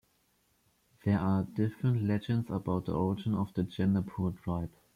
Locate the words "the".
2.87-2.93, 3.53-3.61